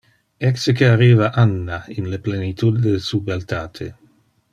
[0.47, 3.93] Ecce que arriva Anna, in le plenitude de su beltate.